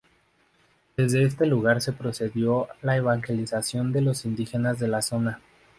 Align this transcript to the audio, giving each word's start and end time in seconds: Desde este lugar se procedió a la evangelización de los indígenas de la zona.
Desde 0.97 1.21
este 1.25 1.45
lugar 1.45 1.79
se 1.79 1.91
procedió 1.93 2.65
a 2.71 2.75
la 2.81 2.97
evangelización 2.97 3.91
de 3.91 4.01
los 4.01 4.25
indígenas 4.25 4.79
de 4.79 4.87
la 4.87 5.03
zona. 5.03 5.39